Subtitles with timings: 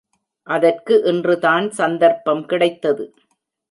[0.47, 3.05] அதற்கு இன்றுதான் சந்தர்ப்பம் கிடைத்தது.